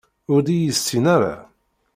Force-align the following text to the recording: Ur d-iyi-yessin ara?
Ur 0.33 0.39
d-iyi-yessin 0.45 1.05
ara? 1.15 1.35